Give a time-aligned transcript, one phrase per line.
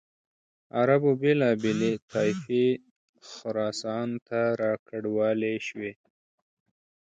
[0.79, 2.65] عربو بېلابېلې طایفې
[3.31, 5.91] خراسان ته را کډوالې شوې.